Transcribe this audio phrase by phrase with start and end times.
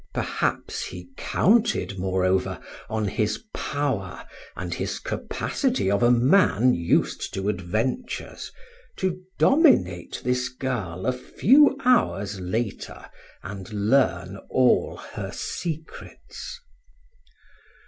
[0.15, 2.59] Perhaps he counted, moreover,
[2.89, 8.51] on his power and his capacity of a man used to adventures,
[8.97, 13.05] to dominate this girl a few hours later
[13.43, 16.59] and learn all her secrets.